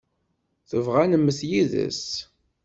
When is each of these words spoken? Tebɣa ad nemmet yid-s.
Tebɣa 0.69 0.99
ad 1.03 1.09
nemmet 1.11 1.39
yid-s. 1.49 2.03